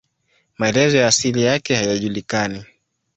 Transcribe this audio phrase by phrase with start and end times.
[0.57, 2.65] Maelezo ya asili yake hayajulikani.